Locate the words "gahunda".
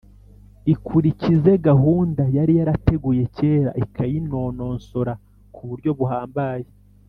1.67-2.23